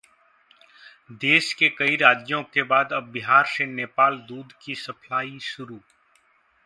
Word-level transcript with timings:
देश 1.21 1.51
के 1.53 1.69
कई 1.69 1.95
राज्यों 1.95 2.41
के 2.43 2.63
बाद 2.63 2.93
अब 2.93 3.11
बिहार 3.11 3.45
से 3.47 3.65
नेपाल 3.65 4.17
दूध 4.29 4.53
की 4.61 4.75
सप्लाई 4.75 5.37
शुरू 5.41 5.79